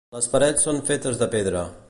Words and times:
Les 0.15 0.29
parets 0.35 0.65
són 0.67 0.81
fetes 0.89 1.21
de 1.21 1.29
pedra. 1.37 1.67